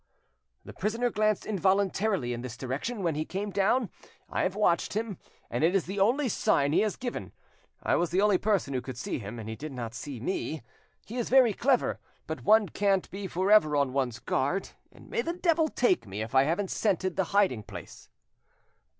[0.65, 3.91] The prisoner glanced involuntarily in this direction when he came down;
[4.27, 7.33] I have watched him, and it is the only sign he has given.
[7.83, 10.63] I was the only person who could see him, and he did not see me.
[11.05, 15.21] He is very clever, but one can't be for ever on one's guard, and may
[15.21, 18.09] the devil take me if I haven't scented the hiding place."